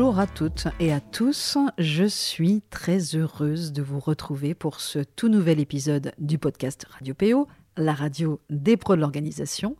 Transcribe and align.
Bonjour 0.00 0.18
à 0.18 0.26
toutes 0.26 0.66
et 0.80 0.94
à 0.94 1.00
tous, 1.00 1.58
je 1.76 2.06
suis 2.06 2.62
très 2.70 3.14
heureuse 3.14 3.70
de 3.70 3.82
vous 3.82 4.00
retrouver 4.00 4.54
pour 4.54 4.80
ce 4.80 5.00
tout 5.00 5.28
nouvel 5.28 5.60
épisode 5.60 6.12
du 6.16 6.38
podcast 6.38 6.86
Radio 6.88 7.12
PO, 7.12 7.46
la 7.76 7.92
radio 7.92 8.40
des 8.48 8.78
pros 8.78 8.96
de 8.96 9.02
l'organisation. 9.02 9.76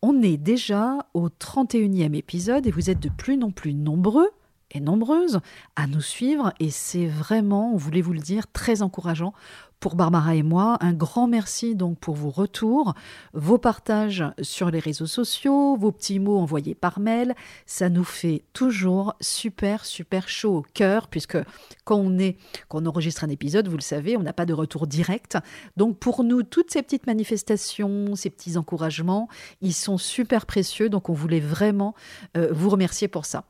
On 0.00 0.22
est 0.22 0.36
déjà 0.36 0.98
au 1.12 1.28
31e 1.28 2.14
épisode 2.14 2.68
et 2.68 2.70
vous 2.70 2.88
êtes 2.88 3.00
de 3.00 3.08
plus 3.08 3.42
en 3.42 3.50
plus 3.50 3.74
nombreux 3.74 4.30
et 4.70 4.78
nombreuses 4.78 5.40
à 5.74 5.88
nous 5.88 6.02
suivre 6.02 6.52
et 6.60 6.70
c'est 6.70 7.08
vraiment, 7.08 7.72
on 7.72 7.76
voulait 7.76 8.00
vous 8.00 8.12
le 8.12 8.20
dire, 8.20 8.46
très 8.52 8.80
encourageant 8.80 9.32
pour 9.80 9.94
Barbara 9.94 10.34
et 10.34 10.42
moi. 10.42 10.76
Un 10.80 10.92
grand 10.92 11.26
merci 11.28 11.74
donc 11.74 11.98
pour 11.98 12.14
vos 12.14 12.30
retours, 12.30 12.94
vos 13.32 13.58
partages 13.58 14.24
sur 14.40 14.70
les 14.70 14.78
réseaux 14.78 15.06
sociaux, 15.06 15.76
vos 15.76 15.92
petits 15.92 16.18
mots 16.18 16.38
envoyés 16.38 16.74
par 16.74 17.00
mail. 17.00 17.34
Ça 17.66 17.88
nous 17.88 18.04
fait 18.04 18.44
toujours 18.52 19.14
super, 19.20 19.84
super 19.84 20.28
chaud 20.28 20.58
au 20.58 20.66
cœur 20.74 21.08
puisque 21.08 21.38
quand 21.84 21.96
on 21.96 22.18
est, 22.18 22.36
quand 22.68 22.82
on 22.82 22.86
enregistre 22.86 23.24
un 23.24 23.30
épisode, 23.30 23.68
vous 23.68 23.76
le 23.76 23.82
savez, 23.82 24.16
on 24.16 24.22
n'a 24.22 24.32
pas 24.32 24.46
de 24.46 24.54
retour 24.54 24.86
direct. 24.86 25.38
Donc 25.76 25.98
pour 25.98 26.24
nous, 26.24 26.42
toutes 26.42 26.70
ces 26.70 26.82
petites 26.82 27.06
manifestations, 27.06 28.14
ces 28.16 28.30
petits 28.30 28.56
encouragements, 28.56 29.28
ils 29.60 29.74
sont 29.74 29.98
super 29.98 30.46
précieux. 30.46 30.88
Donc 30.88 31.08
on 31.08 31.14
voulait 31.14 31.40
vraiment 31.40 31.94
euh, 32.36 32.48
vous 32.52 32.70
remercier 32.70 33.08
pour 33.08 33.26
ça. 33.26 33.44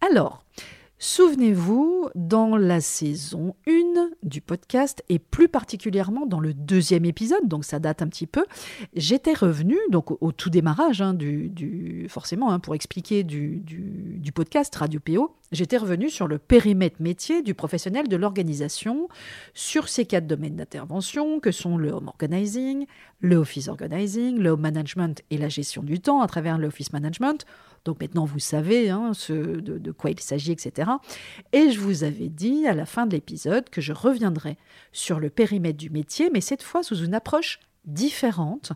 Alors, 0.00 0.42
Souvenez-vous, 1.02 2.10
dans 2.14 2.58
la 2.58 2.82
saison 2.82 3.56
1 3.66 4.10
du 4.22 4.42
podcast, 4.42 5.02
et 5.08 5.18
plus 5.18 5.48
particulièrement 5.48 6.26
dans 6.26 6.40
le 6.40 6.52
deuxième 6.52 7.06
épisode, 7.06 7.48
donc 7.48 7.64
ça 7.64 7.78
date 7.78 8.02
un 8.02 8.06
petit 8.06 8.26
peu, 8.26 8.44
j'étais 8.92 9.32
revenu, 9.32 9.78
donc 9.90 10.10
au, 10.22 10.30
tout 10.30 10.50
démarrage, 10.50 11.00
hein, 11.00 11.14
du, 11.14 12.06
forcément, 12.10 12.52
hein, 12.52 12.58
pour 12.58 12.74
expliquer 12.74 13.24
du, 13.24 13.62
du, 13.64 14.30
podcast 14.30 14.76
Radio 14.76 15.00
PO, 15.00 15.34
j'étais 15.52 15.78
revenu 15.78 16.10
sur 16.10 16.28
le 16.28 16.36
périmètre 16.36 17.00
métier 17.00 17.40
du 17.40 17.54
professionnel 17.54 18.06
de 18.06 18.16
l'organisation, 18.16 19.08
sur 19.54 19.88
ces 19.88 20.04
quatre 20.04 20.26
domaines 20.26 20.56
d'intervention 20.56 21.40
que 21.40 21.50
sont 21.50 21.78
le 21.78 21.92
home 21.92 22.08
organizing, 22.08 22.84
le 23.20 23.36
office 23.36 23.68
organizing, 23.68 24.38
le 24.38 24.50
home 24.50 24.60
management 24.60 25.22
et 25.30 25.38
la 25.38 25.48
gestion 25.48 25.82
du 25.82 25.98
temps 25.98 26.20
à 26.20 26.26
travers 26.26 26.58
le 26.58 26.66
office 26.66 26.92
management. 26.92 27.46
Donc 27.84 28.00
maintenant, 28.00 28.24
vous 28.24 28.38
savez 28.38 28.90
hein, 28.90 29.12
de, 29.28 29.92
quoi 29.92 30.10
il 30.10 30.20
s'agit, 30.20 30.52
etc. 30.52 30.90
Et 31.52 31.70
je 31.70 31.80
vous 31.80 32.04
avais 32.04 32.28
dit 32.28 32.66
à 32.66 32.74
la 32.74 32.86
fin 32.86 33.06
de 33.06 33.12
l'épisode 33.12 33.70
que 33.70 33.80
je 33.80 33.92
reviendrai 33.92 34.58
sur 34.92 35.18
le 35.18 35.30
périmètre 35.30 35.78
du 35.78 35.90
métier, 35.90 36.30
mais 36.30 36.40
cette 36.40 36.62
fois 36.62 36.82
sous 36.82 36.96
une 36.96 37.14
approche 37.14 37.58
différente, 37.86 38.72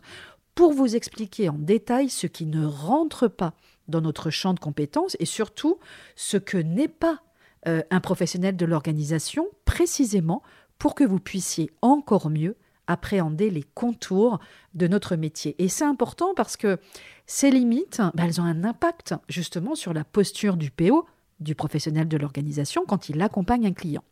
pour 0.55 0.73
vous 0.73 0.95
expliquer 0.95 1.49
en 1.49 1.57
détail 1.57 2.09
ce 2.09 2.27
qui 2.27 2.45
ne 2.45 2.65
rentre 2.65 3.27
pas 3.27 3.53
dans 3.87 4.01
notre 4.01 4.29
champ 4.29 4.53
de 4.53 4.59
compétences 4.59 5.17
et 5.19 5.25
surtout 5.25 5.77
ce 6.15 6.37
que 6.37 6.57
n'est 6.57 6.87
pas 6.87 7.21
euh, 7.67 7.83
un 7.91 7.99
professionnel 7.99 8.55
de 8.55 8.65
l'organisation, 8.65 9.47
précisément 9.65 10.41
pour 10.79 10.95
que 10.95 11.03
vous 11.03 11.19
puissiez 11.19 11.69
encore 11.81 12.29
mieux 12.29 12.55
appréhender 12.87 13.49
les 13.49 13.63
contours 13.63 14.39
de 14.73 14.87
notre 14.87 15.15
métier. 15.15 15.55
Et 15.59 15.67
c'est 15.67 15.85
important 15.85 16.33
parce 16.35 16.57
que 16.57 16.79
ces 17.25 17.51
limites, 17.51 18.01
bah, 18.13 18.23
elles 18.25 18.41
ont 18.41 18.45
un 18.45 18.63
impact 18.63 19.15
justement 19.29 19.75
sur 19.75 19.93
la 19.93 20.03
posture 20.03 20.57
du 20.57 20.71
PO, 20.71 21.05
du 21.39 21.55
professionnel 21.55 22.07
de 22.07 22.17
l'organisation, 22.17 22.85
quand 22.85 23.09
il 23.09 23.21
accompagne 23.21 23.67
un 23.67 23.73
client. 23.73 24.03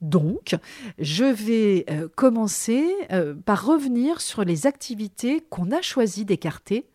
Donc, 0.00 0.56
je 0.98 1.24
vais 1.24 1.86
euh, 1.88 2.08
commencer 2.14 2.92
euh, 3.12 3.34
par 3.34 3.64
revenir 3.64 4.20
sur 4.20 4.44
les 4.44 4.66
activités 4.66 5.40
qu'on 5.48 5.70
a 5.70 5.80
choisi 5.80 6.24
d'écarter 6.24 6.86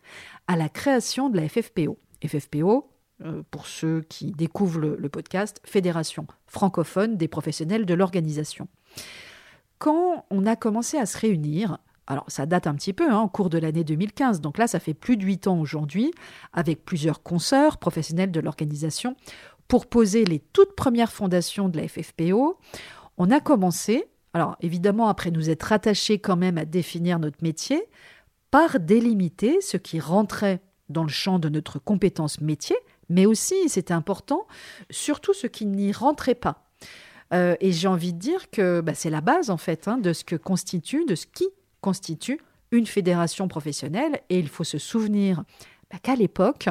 à 0.47 0.55
la 0.55 0.69
création 0.69 1.29
de 1.29 1.37
la 1.37 1.47
FFPO. 1.47 1.97
FFPO, 2.23 2.91
euh, 3.23 3.41
pour 3.49 3.65
ceux 3.67 4.01
qui 4.01 4.31
découvrent 4.31 4.79
le 4.79 5.09
podcast, 5.09 5.61
Fédération 5.63 6.27
francophone 6.49 7.15
des 7.15 7.27
professionnels 7.27 7.85
de 7.85 7.93
l'organisation 7.93 8.67
quand 9.79 10.25
on 10.29 10.45
a 10.45 10.55
commencé 10.55 10.97
à 10.97 11.05
se 11.05 11.17
réunir, 11.17 11.79
alors 12.05 12.25
ça 12.27 12.45
date 12.45 12.67
un 12.67 12.75
petit 12.75 12.93
peu, 12.93 13.09
hein, 13.09 13.21
au 13.21 13.29
cours 13.29 13.49
de 13.49 13.57
l'année 13.57 13.83
2015, 13.83 14.41
donc 14.41 14.57
là 14.57 14.67
ça 14.67 14.79
fait 14.79 14.93
plus 14.93 15.17
de 15.17 15.25
huit 15.25 15.47
ans 15.47 15.59
aujourd'hui, 15.59 16.11
avec 16.53 16.85
plusieurs 16.85 17.23
consoeurs 17.23 17.77
professionnels 17.77 18.31
de 18.31 18.39
l'organisation, 18.39 19.15
pour 19.67 19.87
poser 19.87 20.25
les 20.25 20.39
toutes 20.39 20.75
premières 20.75 21.11
fondations 21.11 21.69
de 21.69 21.77
la 21.77 21.87
FFPO, 21.87 22.57
on 23.17 23.31
a 23.31 23.39
commencé, 23.39 24.05
alors 24.33 24.57
évidemment 24.61 25.07
après 25.07 25.31
nous 25.31 25.49
être 25.49 25.71
attachés 25.71 26.19
quand 26.19 26.37
même 26.37 26.57
à 26.57 26.65
définir 26.65 27.19
notre 27.19 27.43
métier, 27.43 27.83
par 28.51 28.79
délimiter 28.79 29.61
ce 29.61 29.77
qui 29.77 29.99
rentrait 29.99 30.61
dans 30.89 31.03
le 31.03 31.09
champ 31.09 31.39
de 31.39 31.49
notre 31.49 31.79
compétence 31.79 32.41
métier, 32.41 32.75
mais 33.09 33.25
aussi, 33.25 33.55
c'est 33.67 33.91
important, 33.91 34.47
surtout 34.89 35.33
ce 35.33 35.47
qui 35.47 35.65
n'y 35.65 35.91
rentrait 35.91 36.35
pas. 36.35 36.69
Euh, 37.33 37.55
et 37.59 37.71
j'ai 37.71 37.87
envie 37.87 38.13
de 38.13 38.19
dire 38.19 38.49
que 38.49 38.81
bah, 38.81 38.93
c'est 38.95 39.09
la 39.09 39.21
base, 39.21 39.49
en 39.49 39.57
fait, 39.57 39.87
hein, 39.87 39.97
de 39.97 40.13
ce 40.13 40.23
que 40.23 40.35
constitue, 40.35 41.05
de 41.05 41.15
ce 41.15 41.25
qui 41.27 41.47
constitue 41.81 42.39
une 42.71 42.85
fédération 42.85 43.47
professionnelle. 43.47 44.21
Et 44.29 44.39
il 44.39 44.47
faut 44.47 44.63
se 44.63 44.77
souvenir 44.77 45.43
bah, 45.91 45.97
qu'à 46.01 46.15
l'époque, 46.15 46.69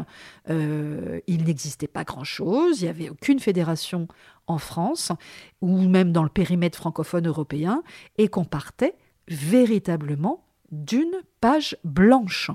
euh, 0.50 1.20
il 1.26 1.44
n'existait 1.44 1.88
pas 1.88 2.04
grand-chose, 2.04 2.80
il 2.80 2.84
n'y 2.84 2.90
avait 2.90 3.10
aucune 3.10 3.40
fédération 3.40 4.08
en 4.46 4.58
France, 4.58 5.12
ou 5.60 5.82
même 5.82 6.12
dans 6.12 6.22
le 6.22 6.28
périmètre 6.28 6.78
francophone 6.78 7.26
européen, 7.26 7.82
et 8.16 8.28
qu'on 8.28 8.44
partait 8.44 8.94
véritablement 9.28 10.44
d'une 10.70 11.14
page 11.40 11.76
blanche. 11.84 12.50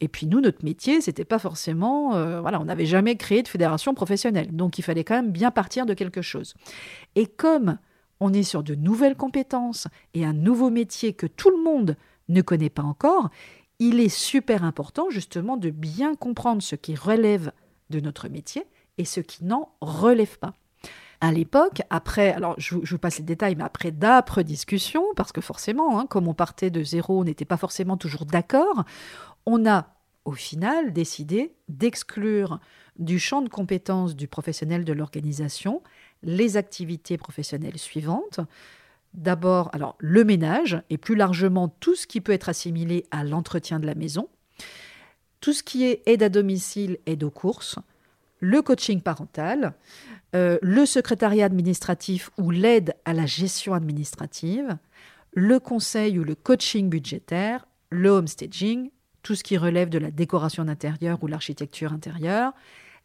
Et 0.00 0.08
puis 0.08 0.26
nous, 0.26 0.40
notre 0.40 0.64
métier, 0.64 1.00
c'était 1.00 1.24
pas 1.24 1.38
forcément, 1.38 2.14
euh, 2.14 2.40
voilà, 2.40 2.60
on 2.60 2.64
n'avait 2.64 2.86
jamais 2.86 3.16
créé 3.16 3.42
de 3.42 3.48
fédération 3.48 3.94
professionnelle, 3.94 4.54
donc 4.54 4.78
il 4.78 4.82
fallait 4.82 5.04
quand 5.04 5.16
même 5.16 5.32
bien 5.32 5.50
partir 5.50 5.86
de 5.86 5.94
quelque 5.94 6.22
chose. 6.22 6.54
Et 7.14 7.26
comme 7.26 7.78
on 8.20 8.32
est 8.32 8.42
sur 8.42 8.62
de 8.62 8.74
nouvelles 8.74 9.16
compétences 9.16 9.88
et 10.14 10.24
un 10.24 10.32
nouveau 10.32 10.70
métier 10.70 11.12
que 11.12 11.26
tout 11.26 11.50
le 11.50 11.62
monde 11.62 11.96
ne 12.28 12.42
connaît 12.42 12.70
pas 12.70 12.82
encore, 12.82 13.30
il 13.78 14.00
est 14.00 14.08
super 14.08 14.64
important 14.64 15.10
justement 15.10 15.56
de 15.56 15.70
bien 15.70 16.14
comprendre 16.14 16.62
ce 16.62 16.76
qui 16.76 16.94
relève 16.94 17.52
de 17.90 18.00
notre 18.00 18.28
métier 18.28 18.64
et 18.98 19.04
ce 19.04 19.20
qui 19.20 19.44
n'en 19.44 19.70
relève 19.80 20.38
pas 20.38 20.54
à 21.20 21.32
l'époque, 21.32 21.82
après, 21.90 22.32
alors 22.32 22.54
je, 22.58 22.74
vous 22.74 22.98
passe 22.98 23.18
les 23.18 23.24
détails, 23.24 23.56
mais 23.56 23.64
après 23.64 23.90
d'âpres 23.90 24.42
discussions, 24.42 25.04
parce 25.16 25.32
que 25.32 25.40
forcément, 25.40 25.98
hein, 25.98 26.06
comme 26.06 26.28
on 26.28 26.34
partait 26.34 26.70
de 26.70 26.82
zéro, 26.82 27.20
on 27.20 27.24
n'était 27.24 27.44
pas 27.44 27.56
forcément 27.56 27.96
toujours 27.96 28.26
d'accord, 28.26 28.84
on 29.46 29.66
a 29.66 29.86
au 30.24 30.32
final 30.32 30.92
décidé 30.92 31.54
d'exclure 31.68 32.60
du 32.98 33.18
champ 33.18 33.42
de 33.42 33.48
compétences 33.48 34.16
du 34.16 34.26
professionnel 34.28 34.84
de 34.84 34.92
l'organisation 34.92 35.82
les 36.22 36.56
activités 36.56 37.16
professionnelles 37.16 37.78
suivantes. 37.78 38.40
D'abord, 39.14 39.70
alors 39.72 39.96
le 39.98 40.24
ménage 40.24 40.82
et 40.90 40.98
plus 40.98 41.14
largement 41.14 41.68
tout 41.68 41.94
ce 41.94 42.06
qui 42.06 42.20
peut 42.20 42.32
être 42.32 42.48
assimilé 42.48 43.06
à 43.10 43.24
l'entretien 43.24 43.78
de 43.80 43.86
la 43.86 43.94
maison, 43.94 44.28
tout 45.40 45.52
ce 45.52 45.62
qui 45.62 45.84
est 45.84 46.02
aide 46.06 46.22
à 46.22 46.28
domicile, 46.28 46.98
aide 47.06 47.22
aux 47.22 47.30
courses, 47.30 47.78
le 48.40 48.60
coaching 48.60 49.00
parental, 49.00 49.74
euh, 50.34 50.58
le 50.62 50.86
secrétariat 50.86 51.46
administratif 51.46 52.30
ou 52.38 52.50
l'aide 52.50 52.94
à 53.04 53.14
la 53.14 53.26
gestion 53.26 53.74
administrative, 53.74 54.76
le 55.32 55.60
conseil 55.60 56.18
ou 56.18 56.24
le 56.24 56.34
coaching 56.34 56.88
budgétaire, 56.88 57.66
le 57.90 58.10
homestaging, 58.10 58.90
tout 59.22 59.34
ce 59.34 59.44
qui 59.44 59.56
relève 59.56 59.88
de 59.88 59.98
la 59.98 60.10
décoration 60.10 60.64
d'intérieur 60.64 61.22
ou 61.22 61.26
l'architecture 61.26 61.92
intérieure, 61.92 62.52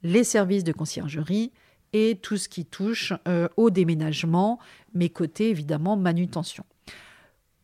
les 0.03 0.23
services 0.23 0.63
de 0.63 0.71
conciergerie 0.71 1.51
et 1.93 2.17
tout 2.21 2.37
ce 2.37 2.49
qui 2.49 2.65
touche 2.65 3.13
euh, 3.27 3.47
au 3.57 3.69
déménagement, 3.69 4.59
mais 4.93 5.09
côté 5.09 5.49
évidemment 5.49 5.97
manutention. 5.97 6.65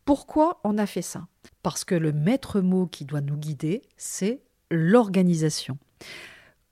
Pourquoi 0.06 0.60
on 0.64 0.78
a 0.78 0.86
fait 0.86 1.02
ça? 1.02 1.28
Parce 1.64 1.84
que 1.84 1.96
le 1.96 2.12
maître 2.12 2.62
mot 2.62 2.88
qui 2.88 3.06
doit 3.06 3.22
nous 3.22 3.38
guider, 3.38 3.82
c'est 3.98 4.42
l'organisation. 4.70 5.78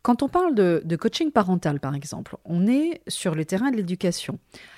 Quand 0.06 0.22
on 0.22 0.30
parle 0.30 0.54
de, 0.54 0.96
coaching 0.98 1.32
parental, 1.32 1.80
par 1.80 1.96
exemple, 1.96 2.38
on 2.46 2.68
est 2.68 3.02
sur 3.08 3.34
le 3.34 3.44
terrain 3.44 3.72
de 3.72 3.76
l'éducation. 3.76 4.38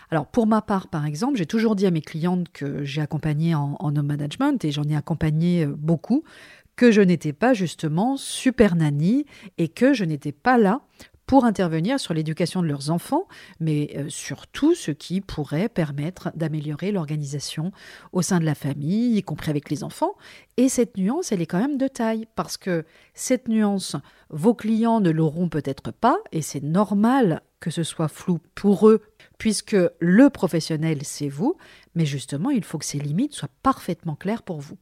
Alors, 0.09 0.25
pour 0.25 0.47
ma 0.47 0.61
part, 0.61 0.87
par 0.87 1.05
exemple, 1.05 1.37
j'ai 1.37 1.45
toujours 1.45 1.75
dit 1.75 1.85
à 1.85 1.91
mes 1.91 1.99
clientes 1.99 2.47
que 2.53 2.85
j'ai 2.85 3.01
accompagné 3.01 3.53
en, 3.53 3.75
en 3.77 3.93
home 3.93 4.05
management, 4.05 4.63
et 4.63 4.71
j'en 4.71 4.83
ai 4.83 4.95
accompagné 4.95 5.65
euh, 5.65 5.75
beaucoup, 5.77 6.23
que 6.77 6.91
je 6.91 7.01
n'étais 7.01 7.33
pas 7.33 7.53
justement 7.53 8.15
super 8.15 8.77
nanny 8.77 9.25
et 9.57 9.67
que 9.67 9.91
je 9.91 10.05
n'étais 10.05 10.31
pas 10.31 10.57
là 10.57 10.79
pour 11.27 11.43
intervenir 11.43 11.99
sur 11.99 12.13
l'éducation 12.13 12.61
de 12.61 12.67
leurs 12.67 12.89
enfants, 12.89 13.27
mais 13.59 13.91
euh, 13.95 14.09
surtout 14.09 14.73
ce 14.73 14.91
qui 14.91 15.19
pourrait 15.19 15.69
permettre 15.69 16.31
d'améliorer 16.35 16.91
l'organisation 16.91 17.71
au 18.13 18.21
sein 18.21 18.39
de 18.39 18.45
la 18.45 18.55
famille, 18.55 19.17
y 19.17 19.21
compris 19.21 19.49
avec 19.49 19.69
les 19.69 19.83
enfants. 19.83 20.15
Et 20.55 20.69
cette 20.69 20.97
nuance, 20.97 21.31
elle 21.31 21.41
est 21.41 21.45
quand 21.45 21.59
même 21.59 21.77
de 21.77 21.89
taille, 21.89 22.27
parce 22.35 22.55
que 22.57 22.85
cette 23.13 23.49
nuance, 23.49 23.97
vos 24.29 24.53
clients 24.53 25.01
ne 25.01 25.09
l'auront 25.09 25.49
peut-être 25.49 25.91
pas, 25.91 26.17
et 26.31 26.41
c'est 26.41 26.63
normal 26.63 27.41
que 27.59 27.71
ce 27.71 27.83
soit 27.83 28.07
flou 28.07 28.39
pour 28.55 28.87
eux, 28.87 29.01
puisque 29.37 29.75
le 29.99 30.29
professionnel, 30.29 30.99
c'est 31.03 31.27
vous, 31.27 31.57
mais 31.93 32.05
justement, 32.05 32.51
il 32.51 32.63
faut 32.63 32.77
que 32.77 32.85
ces 32.85 32.99
limites 32.99 33.33
soient 33.33 33.49
parfaitement 33.63 34.15
claires 34.15 34.43
pour 34.43 34.61
vous. 34.61 34.77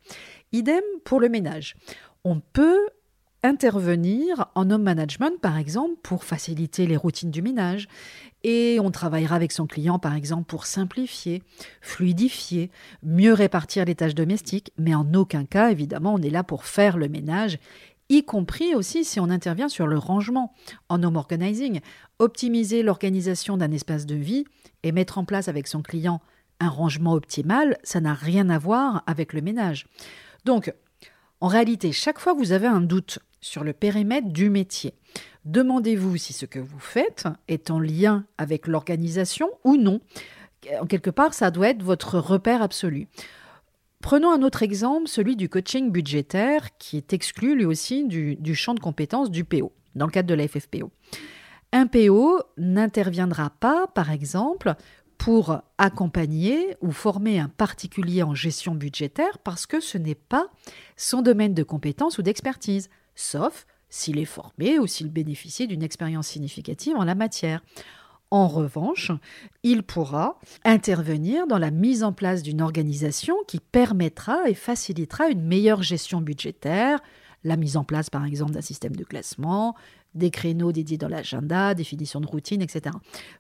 Idem 0.52 0.84
pour 1.04 1.20
le 1.20 1.30
ménage. 1.30 1.76
On 2.24 2.40
peut 2.40 2.88
intervenir 3.46 4.48
en 4.56 4.70
home 4.70 4.84
management, 4.84 5.40
par 5.42 5.58
exemple, 5.58 5.96
pour 6.04 6.24
faciliter 6.24 6.88
les 6.88 6.98
routines 6.98 7.32
du 7.32 7.42
ménage. 7.42 7.88
Et 8.44 8.78
on 8.80 8.92
travaillera 8.92 9.36
avec 9.36 9.52
son 9.52 9.66
client, 9.66 9.98
par 9.98 10.14
exemple, 10.14 10.46
pour 10.46 10.66
simplifier, 10.66 11.42
fluidifier, 11.82 12.70
mieux 13.02 13.34
répartir 13.34 13.86
les 13.86 13.96
tâches 13.96 14.16
domestiques. 14.16 14.72
Mais 14.78 14.94
en 14.94 15.14
aucun 15.14 15.46
cas, 15.46 15.72
évidemment, 15.72 16.14
on 16.14 16.22
est 16.22 16.30
là 16.30 16.44
pour 16.44 16.66
faire 16.66 16.98
le 16.98 17.08
ménage 17.08 17.58
y 18.10 18.24
compris 18.24 18.76
aussi 18.76 19.04
si 19.04 19.20
on 19.20 19.30
intervient 19.30 19.70
sur 19.70 19.88
le 19.88 19.98
rangement 19.98 20.54
en 20.90 21.02
home 21.04 21.16
organizing, 21.16 21.82
optimiser 22.20 22.84
l'organisation 22.84 23.58
d'un 23.58 23.72
espace 23.72 24.06
de 24.06 24.16
vie 24.16 24.46
et 24.84 24.92
mettre 24.92 25.18
en 25.18 25.26
place 25.26 25.48
avec 25.48 25.68
son 25.68 25.82
client 25.82 26.22
un 26.60 26.70
rangement 26.70 27.14
optimal, 27.14 27.78
ça 27.84 28.00
n'a 28.00 28.14
rien 28.14 28.50
à 28.50 28.58
voir 28.58 29.04
avec 29.08 29.34
le 29.34 29.42
ménage. 29.42 29.88
Donc, 30.46 30.74
en 31.42 31.48
réalité, 31.48 31.92
chaque 31.92 32.20
fois 32.20 32.34
que 32.34 32.40
vous 32.40 32.52
avez 32.52 32.68
un 32.68 32.82
doute 32.82 33.20
sur 33.42 33.64
le 33.64 33.74
périmètre 33.74 34.30
du 34.30 34.50
métier, 34.50 34.94
demandez-vous 35.46 36.18
si 36.18 36.34
ce 36.34 36.46
que 36.46 36.60
vous 36.60 36.80
faites 36.80 37.28
est 37.48 37.70
en 37.70 37.80
lien 37.80 38.26
avec 38.38 38.68
l'organisation 38.68 39.50
ou 39.64 39.78
non. 39.78 40.00
En 40.82 40.86
quelque 40.86 41.10
part, 41.10 41.34
ça 41.34 41.52
doit 41.52 41.70
être 41.70 41.84
votre 41.84 42.18
repère 42.18 42.62
absolu. 42.62 43.08
Prenons 44.02 44.32
un 44.32 44.44
autre 44.44 44.64
exemple, 44.64 45.08
celui 45.08 45.36
du 45.36 45.50
coaching 45.50 45.92
budgétaire, 45.92 46.78
qui 46.78 46.98
est 46.98 47.14
exclu 47.14 47.56
lui 47.56 47.66
aussi 47.66 48.06
du, 48.06 48.56
champ 48.56 48.74
de 48.74 48.80
compétences 48.80 49.32
du 49.32 49.44
PO, 49.44 49.72
dans 49.96 50.06
le 50.06 50.12
cadre 50.12 50.30
de 50.30 50.36
la 50.36 50.48
FFPO. 50.48 50.92
Un 51.72 51.88
PO 51.88 52.42
n'interviendra 52.58 53.50
pas, 53.50 53.88
par 53.88 54.12
exemple, 54.12 54.76
pour 55.18 55.62
accompagner 55.78 56.76
ou 56.82 56.92
former 56.92 57.40
un 57.40 57.50
particulier 57.50 58.24
en 58.24 58.36
gestion 58.36 58.76
budgétaire 58.76 59.38
parce 59.40 59.66
que 59.66 59.80
ce 59.80 59.98
n'est 59.98 60.16
pas 60.16 60.48
son 60.98 61.22
domaine 61.22 61.54
de 61.54 61.64
compétence 61.64 62.18
ou 62.18 62.22
d'expertise, 62.22 62.90
sauf 63.16 63.66
s'il 63.90 64.20
est 64.20 64.26
formé 64.26 64.80
ou 64.80 64.88
s'il 64.88 65.10
bénéficie 65.10 65.68
d'une 65.68 65.84
expérience 65.84 66.28
significative 66.28 66.98
en 66.98 67.04
la 67.04 67.16
matière. 67.16 67.62
En 68.32 68.48
revanche, 68.48 69.12
il 69.64 69.84
pourra 69.84 70.40
intervenir 70.64 71.48
dans 71.48 71.60
la 71.60 71.72
mise 71.72 72.04
en 72.04 72.12
place 72.12 72.44
d'une 72.44 72.62
organisation 72.62 73.36
qui 73.48 73.60
permettra 73.60 74.50
et 74.50 74.56
facilitera 74.56 75.30
une 75.30 75.44
meilleure 75.44 75.84
gestion 75.84 76.22
budgétaire, 76.22 77.00
la 77.44 77.56
mise 77.56 77.78
en 77.78 77.84
place 77.84 78.10
par 78.10 78.26
exemple 78.26 78.52
d'un 78.52 78.62
système 78.62 78.96
de 78.96 79.04
classement, 79.04 79.76
des 80.16 80.32
créneaux 80.32 80.72
dédiés 80.72 80.98
dans 80.98 81.08
l'agenda, 81.08 81.74
définition 81.74 82.22
de 82.22 82.26
routine, 82.26 82.62
etc. 82.62 82.96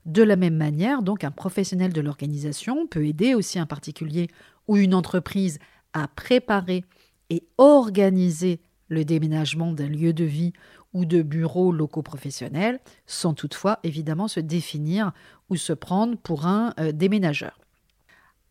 De 0.06 0.22
la 0.22 0.36
même 0.36 0.58
manière, 0.58 1.02
donc, 1.02 1.24
un 1.24 1.32
professionnel 1.32 1.94
de 1.94 2.02
l'organisation 2.02 2.86
peut 2.86 3.08
aider 3.08 3.34
aussi 3.34 3.58
un 3.58 3.66
particulier 3.66 4.28
ou 4.68 4.78
une 4.78 4.94
entreprise 4.94 5.58
à 5.94 6.08
préparer 6.08 6.84
et 7.30 7.44
organiser 7.58 8.60
le 8.90 9.04
déménagement 9.04 9.72
d'un 9.72 9.88
lieu 9.88 10.14
de 10.14 10.26
vie 10.26 10.54
ou 10.94 11.06
de 11.06 11.22
bureaux 11.22 11.72
locaux 11.72 12.04
professionnels, 12.04 12.80
sans 13.06 13.34
toutefois 13.34 13.80
évidemment 13.84 14.28
se 14.28 14.40
définir 14.40 15.12
ou 15.50 15.56
se 15.56 15.74
prendre 15.74 16.18
pour 16.18 16.46
un 16.46 16.74
euh, 16.80 16.92
déménageur. 16.92 17.60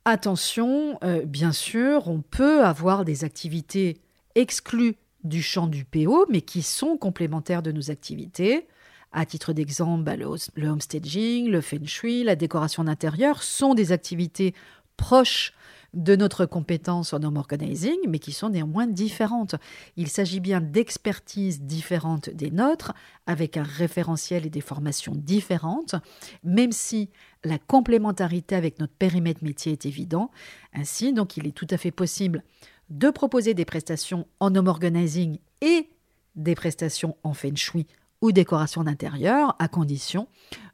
Attention, 0.05 0.99
euh, 1.03 1.25
bien 1.25 1.53
sûr, 1.53 2.09
on 2.09 2.21
peut 2.21 2.65
avoir 2.65 3.05
des 3.05 3.25
activités 3.25 4.01
exclues 4.35 4.97
du 5.25 5.43
champ 5.43 5.67
du 5.67 5.85
PO, 5.85 6.27
mais 6.31 6.43
qui 6.43 6.63
sont 6.63 6.97
complémentaires 6.97 7.63
de 7.63 7.73
nos 7.73 7.91
activités. 7.91 8.67
À 9.13 9.27
titre 9.27 9.53
d'exemple, 9.53 10.05
bah, 10.05 10.17
le, 10.17 10.27
le 10.55 10.69
homestaging, 10.69 11.49
le 11.49 11.61
feng 11.61 11.87
shui, 11.87 12.25
la 12.25 12.37
décoration 12.37 12.85
d'intérieur 12.85 13.43
sont 13.43 13.75
des 13.75 13.93
activités 13.93 14.55
proches 14.97 15.53
de 15.95 16.17
notre 16.17 16.47
compétence 16.47 17.13
en 17.13 17.23
home 17.23 17.37
organizing, 17.37 17.97
mais 18.09 18.19
qui 18.19 18.33
sont 18.33 18.51
néanmoins 18.51 18.87
différentes. 18.87 19.55
Il 19.97 20.09
s'agit 20.09 20.41
bien 20.41 20.61
d'expertises 20.61 21.63
différentes 21.63 22.31
des 22.31 22.51
nôtres, 22.51 22.93
avec 23.27 23.57
un 23.57 23.63
référentiel 23.63 24.45
et 24.47 24.51
des 24.51 24.61
formations 24.61 25.15
différentes, 25.15 25.95
même 26.43 26.73
si 26.73 27.11
la 27.45 27.59
complémentarité 27.59 28.55
avec 28.55 28.79
notre 28.79 28.95
périmètre 28.95 29.45
métier 29.45 29.73
est 29.73 29.87
évident. 29.87 30.31
Ainsi, 30.75 31.13
donc, 31.13 31.37
il 31.37 31.47
est 31.47 31.53
tout 31.53 31.69
à 31.71 31.77
fait 31.77 31.91
possible 31.91 32.43
de 32.91 33.11
proposer 33.11 33.55
des 33.55 33.65
prestations 33.65 34.27
en 34.41 34.55
home 34.55 34.69
organizing 34.69 35.39
et 35.61 35.89
des 36.37 36.55
prestations 36.55 37.17
en 37.23 37.33
feng 37.33 37.57
shui 37.57 37.87
ou 38.21 38.33
décoration 38.33 38.85
d'intérieur, 38.85 39.55
à 39.59 39.69
condition 39.69 40.29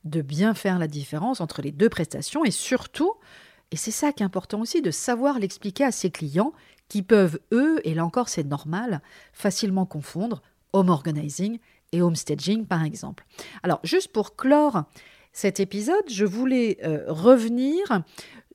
de 0.04 0.22
bien 0.22 0.54
faire 0.54 0.78
la 0.78 0.86
différence 0.86 1.40
entre 1.40 1.62
les 1.62 1.72
deux 1.72 1.88
prestations 1.88 2.44
et 2.44 2.50
surtout, 2.50 3.14
et 3.72 3.76
c'est 3.76 3.90
ça 3.90 4.12
qui 4.12 4.22
est 4.22 4.26
important 4.26 4.60
aussi, 4.60 4.82
de 4.82 4.90
savoir 4.90 5.38
l'expliquer 5.38 5.84
à 5.84 5.92
ses 5.92 6.10
clients 6.10 6.52
qui 6.88 7.02
peuvent, 7.02 7.38
eux, 7.52 7.80
et 7.84 7.94
là 7.94 8.04
encore 8.04 8.28
c'est 8.28 8.44
normal, 8.44 9.00
facilement 9.32 9.86
confondre 9.86 10.42
home 10.72 10.88
organizing 10.88 11.58
et 11.92 12.02
home 12.02 12.16
staging 12.16 12.66
par 12.66 12.84
exemple. 12.84 13.24
Alors 13.62 13.80
juste 13.84 14.12
pour 14.12 14.36
clore 14.36 14.84
cet 15.32 15.60
épisode, 15.60 16.04
je 16.08 16.24
voulais 16.24 16.78
euh, 16.84 17.04
revenir 17.06 18.02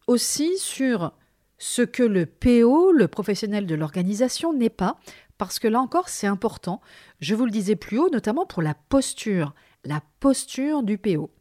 aussi 0.08 0.58
sur 0.58 1.14
ce 1.58 1.82
que 1.82 2.04
le 2.04 2.26
PO, 2.26 2.92
le 2.92 3.08
professionnel 3.08 3.66
de 3.66 3.76
l'organisation, 3.76 4.54
n'est 4.54 4.70
pas, 4.70 4.98
parce 5.38 5.58
que 5.58 5.70
là 5.70 5.80
encore 5.80 6.10
c'est 6.10 6.28
important, 6.28 6.82
je 7.22 7.36
vous 7.36 7.46
le 7.46 7.52
disais 7.52 7.78
plus 7.78 8.00
haut, 8.00 8.10
notamment 8.10 8.46
pour 8.46 8.62
la 8.62 8.74
posture, 8.74 9.54
la 9.86 10.02
posture 10.20 10.84
du 10.84 10.98
PO. 10.98 11.32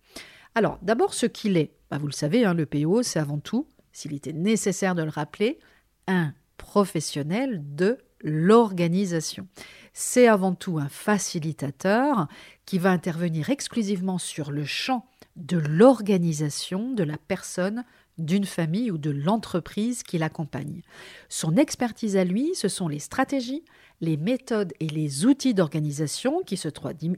Alors 0.54 0.78
d'abord 0.82 1.14
ce 1.14 1.26
qu'il 1.26 1.56
est, 1.56 1.72
bah, 1.94 2.00
vous 2.00 2.08
le 2.08 2.12
savez, 2.12 2.44
hein, 2.44 2.54
le 2.54 2.66
PO 2.66 3.04
c'est 3.04 3.20
avant 3.20 3.38
tout, 3.38 3.68
s'il 3.92 4.14
était 4.14 4.32
nécessaire 4.32 4.96
de 4.96 5.04
le 5.04 5.10
rappeler, 5.10 5.60
un 6.08 6.34
professionnel 6.56 7.62
de 7.76 7.98
l'organisation. 8.20 9.46
C'est 9.92 10.26
avant 10.26 10.56
tout 10.56 10.78
un 10.78 10.88
facilitateur 10.88 12.26
qui 12.66 12.80
va 12.80 12.90
intervenir 12.90 13.50
exclusivement 13.50 14.18
sur 14.18 14.50
le 14.50 14.64
champ 14.64 15.06
de 15.36 15.56
l'organisation 15.56 16.90
de 16.90 17.04
la 17.04 17.16
personne 17.16 17.84
d'une 18.18 18.44
famille 18.44 18.90
ou 18.90 18.98
de 18.98 19.10
l'entreprise 19.10 20.02
qui 20.02 20.18
l'accompagne. 20.18 20.82
Son 21.28 21.54
expertise 21.54 22.16
à 22.16 22.24
lui, 22.24 22.56
ce 22.56 22.66
sont 22.66 22.88
les 22.88 22.98
stratégies, 22.98 23.62
les 24.00 24.16
méthodes 24.16 24.72
et 24.80 24.88
les 24.88 25.26
outils 25.26 25.54
d'organisation 25.54 26.42
qui, 26.44 26.56
se 26.56 26.68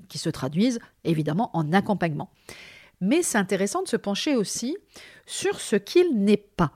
qui 0.09 0.19
se 0.19 0.29
traduisent 0.29 0.81
évidemment 1.05 1.49
en 1.55 1.73
accompagnement. 1.73 2.31
Mais 3.01 3.23
c'est 3.23 3.39
intéressant 3.39 3.83
de 3.83 3.89
se 3.89 3.97
pencher 3.97 4.37
aussi 4.37 4.77
sur 5.27 5.61
ce 5.61 5.77
qu'il 5.77 6.25
n'est 6.25 6.37
pas. 6.37 6.73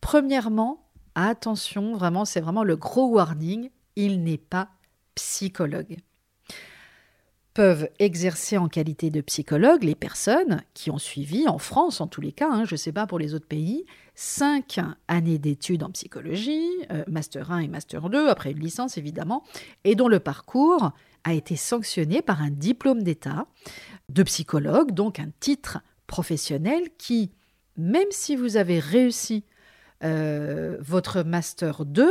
Premièrement, 0.00 0.88
attention, 1.14 1.94
vraiment, 1.94 2.24
c'est 2.24 2.40
vraiment 2.40 2.64
le 2.64 2.76
gros 2.76 3.08
warning, 3.08 3.70
il 3.96 4.22
n'est 4.22 4.38
pas 4.38 4.70
psychologue 5.14 5.96
peuvent 7.54 7.88
exercer 7.98 8.56
en 8.56 8.68
qualité 8.68 9.10
de 9.10 9.20
psychologue 9.20 9.84
les 9.84 9.94
personnes 9.94 10.62
qui 10.74 10.90
ont 10.90 10.98
suivi, 10.98 11.46
en 11.48 11.58
France 11.58 12.00
en 12.00 12.06
tous 12.06 12.20
les 12.20 12.32
cas, 12.32 12.48
hein, 12.50 12.64
je 12.64 12.74
ne 12.74 12.78
sais 12.78 12.92
pas 12.92 13.06
pour 13.06 13.18
les 13.18 13.34
autres 13.34 13.46
pays, 13.46 13.84
cinq 14.14 14.78
années 15.08 15.38
d'études 15.38 15.82
en 15.82 15.90
psychologie, 15.90 16.68
euh, 16.90 17.04
Master 17.08 17.50
1 17.50 17.58
et 17.60 17.68
Master 17.68 18.08
2, 18.08 18.28
après 18.28 18.52
une 18.52 18.60
licence 18.60 18.96
évidemment, 18.96 19.42
et 19.84 19.94
dont 19.94 20.08
le 20.08 20.20
parcours 20.20 20.92
a 21.24 21.32
été 21.32 21.56
sanctionné 21.56 22.22
par 22.22 22.42
un 22.42 22.50
diplôme 22.50 23.02
d'État 23.02 23.46
de 24.08 24.22
psychologue, 24.22 24.92
donc 24.92 25.18
un 25.18 25.30
titre 25.40 25.78
professionnel 26.06 26.88
qui, 26.98 27.30
même 27.76 28.08
si 28.10 28.36
vous 28.36 28.56
avez 28.56 28.78
réussi 28.78 29.44
euh, 30.04 30.76
votre 30.80 31.22
Master 31.22 31.84
2, 31.84 32.10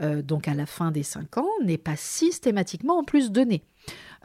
euh, 0.00 0.22
donc 0.22 0.48
à 0.48 0.54
la 0.54 0.66
fin 0.66 0.90
des 0.90 1.02
cinq 1.02 1.36
ans, 1.36 1.48
n'est 1.62 1.78
pas 1.78 1.96
systématiquement 1.96 2.98
en 2.98 3.04
plus 3.04 3.32
donné. 3.32 3.64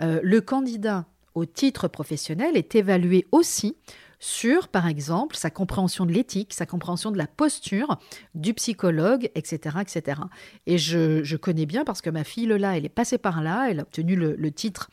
Euh, 0.01 0.19
le 0.24 0.41
candidat 0.41 1.05
au 1.36 1.45
titre 1.45 1.88
professionnel 1.88 2.55
est 2.55 2.75
évalué 2.75 3.27
aussi 3.31 3.77
sur, 4.19 4.67
par 4.67 4.88
exemple, 4.88 5.38
sa 5.38 5.49
compréhension 5.49 6.05
de 6.05 6.11
l'éthique, 6.11 6.53
sa 6.53 6.65
compréhension 6.65 7.11
de 7.11 7.17
la 7.17 7.27
posture 7.27 7.97
du 8.35 8.53
psychologue, 8.53 9.31
etc. 9.33 9.77
etc. 9.81 10.21
Et 10.67 10.77
je, 10.77 11.35
connais 11.38 11.65
bien 11.65 11.85
parce 11.85 12.01
que 12.01 12.09
ma 12.09 12.25
fille 12.25 12.45
là, 12.45 12.77
elle 12.77 12.85
est 12.85 12.89
passée 12.89 13.17
par 13.17 13.41
là, 13.41 13.67
elle 13.69 13.79
a 13.79 13.83
obtenu 13.83 14.15
le, 14.15 14.51
titre 14.51 14.89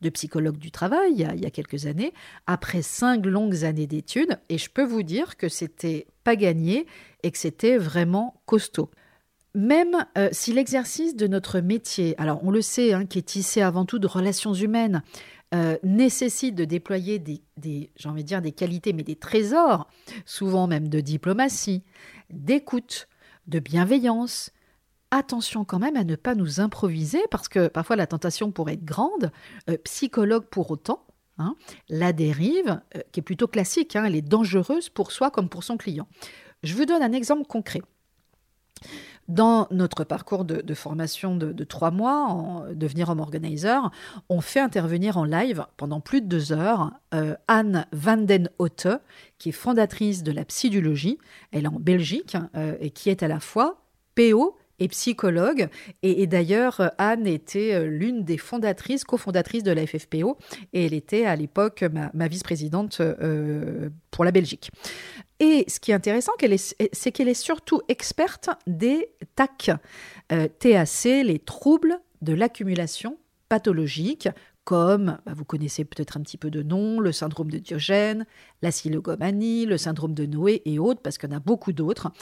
de 0.00 0.08
psychologue 0.08 0.56
du 0.56 0.70
travail 0.70 1.12
il 1.12 1.20
y, 1.20 1.24
a, 1.24 1.34
il 1.34 1.42
y, 1.42 1.46
a, 1.46 1.50
quelques 1.50 1.84
années, 1.84 2.14
après 2.46 2.80
cinq 2.80 3.26
longues 3.26 3.64
années 3.64 3.86
d'études, 3.86 4.38
et 4.48 4.56
je 4.56 4.70
peux 4.70 4.84
vous 4.84 5.02
dire 5.02 5.36
que 5.36 5.50
c'était 5.50 6.06
pas 6.24 6.36
gagné 6.36 6.86
et 7.22 7.30
que 7.30 7.38
c'était 7.38 7.76
vraiment 7.76 8.40
costaud. 8.46 8.90
Même 9.54 10.06
euh, 10.16 10.28
si 10.30 10.52
l'exercice 10.52 11.16
de 11.16 11.26
notre 11.26 11.58
métier, 11.58 12.14
alors 12.18 12.40
on 12.44 12.52
le 12.52 12.62
sait, 12.62 12.92
hein, 12.92 13.04
qui 13.04 13.18
est 13.18 13.22
tissé 13.22 13.60
avant 13.60 13.84
tout 13.84 13.98
de 13.98 14.06
relations 14.06 14.54
humaines, 14.54 15.02
euh, 15.52 15.76
nécessite 15.82 16.54
de 16.54 16.64
déployer 16.64 17.18
des, 17.18 17.42
j'ai 17.96 18.08
envie 18.08 18.22
de 18.22 18.28
dire 18.28 18.42
des 18.42 18.52
qualités, 18.52 18.92
mais 18.92 19.02
des 19.02 19.16
trésors, 19.16 19.88
souvent 20.24 20.66
même 20.66 20.88
de 20.88 21.00
diplomatie, 21.00 21.82
d'écoute, 22.30 23.08
de 23.48 23.58
bienveillance. 23.58 24.50
Attention 25.10 25.64
quand 25.64 25.80
même 25.80 25.96
à 25.96 26.04
ne 26.04 26.14
pas 26.14 26.36
nous 26.36 26.60
improviser 26.60 27.20
parce 27.32 27.48
que 27.48 27.66
parfois 27.66 27.96
la 27.96 28.06
tentation 28.06 28.52
pourrait 28.52 28.74
être 28.74 28.84
grande. 28.84 29.32
Euh, 29.68 29.76
psychologue 29.78 30.46
pour 30.46 30.70
autant, 30.70 31.04
hein, 31.38 31.56
la 31.88 32.12
dérive, 32.12 32.80
euh, 32.96 33.00
qui 33.10 33.18
est 33.18 33.24
plutôt 33.24 33.48
classique, 33.48 33.96
hein, 33.96 34.04
elle 34.04 34.14
est 34.14 34.22
dangereuse 34.22 34.88
pour 34.88 35.10
soi 35.10 35.32
comme 35.32 35.48
pour 35.48 35.64
son 35.64 35.76
client. 35.76 36.06
Je 36.62 36.74
vous 36.74 36.84
donne 36.84 37.02
un 37.02 37.12
exemple 37.12 37.44
concret. 37.46 37.82
Dans 39.30 39.68
notre 39.70 40.02
parcours 40.02 40.44
de, 40.44 40.74
formation 40.74 41.36
de, 41.36 41.62
trois 41.62 41.92
mois, 41.92 42.26
en 42.26 42.74
devenir 42.74 43.10
home 43.10 43.20
organizer, 43.20 43.92
on 44.28 44.40
fait 44.40 44.58
intervenir 44.58 45.18
en 45.18 45.24
live 45.24 45.66
pendant 45.76 46.00
plus 46.00 46.20
de 46.20 46.26
deux 46.26 46.52
heures 46.52 46.90
euh, 47.14 47.36
Anne 47.46 47.86
van 47.92 48.16
den 48.16 48.50
Hotte, 48.58 48.88
qui 49.38 49.50
est 49.50 49.52
fondatrice 49.52 50.24
de 50.24 50.32
la 50.32 50.44
psychologie. 50.44 51.18
Elle 51.52 51.62
est 51.62 51.68
en 51.68 51.78
Belgique 51.78 52.36
euh, 52.56 52.74
et 52.80 52.90
qui 52.90 53.08
est 53.08 53.22
à 53.22 53.28
la 53.28 53.38
fois 53.38 53.84
PO 54.16 54.56
et 54.80 54.88
psychologue. 54.88 55.68
Et, 56.02 56.26
d'ailleurs, 56.26 56.90
Anne 56.98 57.28
était 57.28 57.74
euh, 57.74 57.86
l'une 57.86 58.24
des 58.24 58.36
fondatrices, 58.36 59.04
cofondatrices 59.04 59.62
de 59.62 59.70
la 59.70 59.86
FFPO, 59.86 60.38
et 60.72 60.86
elle 60.86 60.94
était 60.94 61.24
à 61.24 61.36
l'époque 61.36 61.84
ma, 62.14 62.26
vice-présidente 62.26 63.00
pour 64.10 64.24
la 64.24 64.32
Belgique. 64.32 64.72
Et 65.40 65.64
ce 65.68 65.80
qui 65.80 65.90
est 65.90 65.94
intéressant, 65.94 66.32
c'est 66.92 67.12
qu'elle 67.12 67.28
est 67.28 67.34
surtout 67.34 67.80
experte 67.88 68.50
des 68.66 69.08
TAC, 69.34 69.70
euh, 70.32 70.48
TAC, 70.58 71.04
les 71.24 71.38
troubles 71.38 71.98
de 72.20 72.34
l'accumulation 72.34 73.16
pathologique, 73.48 74.28
comme 74.64 75.18
bah, 75.24 75.32
vous 75.34 75.46
connaissez 75.46 75.84
peut-être 75.84 76.18
un 76.18 76.20
petit 76.20 76.36
peu 76.36 76.50
de 76.50 76.62
nom, 76.62 77.00
le 77.00 77.10
syndrome 77.10 77.50
de 77.50 77.58
Diogène, 77.58 78.26
la 78.60 78.70
silogomanie, 78.70 79.64
le 79.64 79.78
syndrome 79.78 80.12
de 80.12 80.26
Noé 80.26 80.60
et 80.66 80.78
autres, 80.78 81.00
parce 81.00 81.16
en 81.32 81.32
a 81.32 81.40
beaucoup 81.40 81.72
d'autres. 81.72 82.12